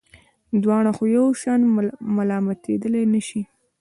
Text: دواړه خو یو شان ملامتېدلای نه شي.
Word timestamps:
دواړه 0.63 0.91
خو 0.97 1.03
یو 1.17 1.25
شان 1.41 1.61
ملامتېدلای 2.15 3.05
نه 3.13 3.21
شي. 3.27 3.41